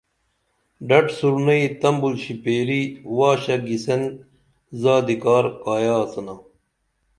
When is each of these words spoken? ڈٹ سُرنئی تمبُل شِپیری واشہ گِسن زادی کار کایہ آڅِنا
ڈٹ 0.87 1.05
سُرنئی 1.17 1.63
تمبُل 1.81 2.13
شِپیری 2.23 2.81
واشہ 3.17 3.55
گِسن 3.67 4.01
زادی 4.81 5.15
کار 5.23 5.45
کایہ 5.63 5.93
آڅِنا 6.01 6.35